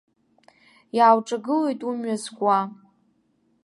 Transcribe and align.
Иаауҿагылоит 0.97 1.81
умҩа 1.89 2.15
зкуа. 2.23 2.59